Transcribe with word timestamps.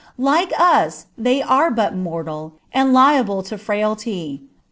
Like 0.17 0.51
us, 0.59 1.05
they 1.15 1.43
are 1.43 1.69
but 1.69 1.95
mortal, 1.95 2.53
and 2.73 2.91
liable 2.91 3.43
to 3.43 3.55
frailty. 3.55 4.41